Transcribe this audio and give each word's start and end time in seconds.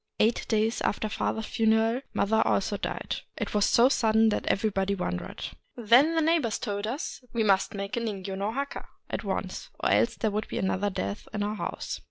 Eight 0.19 0.47
days 0.47 0.81
after 0.81 1.07
father's 1.07 1.45
funeral 1.45 2.01
mother 2.11 2.41
also 2.43 2.75
died. 2.75 3.17
It 3.37 3.53
was 3.53 3.65
so 3.67 3.87
sudden 3.87 4.29
that 4.29 4.47
everybody 4.47 4.95
wondered. 4.95 5.49
Then 5.75 6.15
the 6.15 6.23
neighbors 6.23 6.57
told 6.57 6.87
us 6.87 7.19
that 7.21 7.29
we 7.33 7.43
must 7.43 7.75
make 7.75 7.95
a 7.95 7.99
ningyo 7.99 8.35
no 8.35 8.51
Jiaka 8.51 8.85
at 9.11 9.23
once,— 9.23 9.69
or 9.79 9.91
else 9.91 10.15
there 10.15 10.31
would 10.31 10.47
be 10.47 10.57
another 10.57 10.89
death 10.89 11.27
in 11.35 11.43
our 11.43 11.53
house. 11.55 11.99